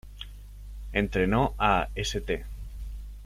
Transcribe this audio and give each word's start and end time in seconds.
Entrenó 0.93 1.53
a 1.59 1.89
St. 1.93 2.43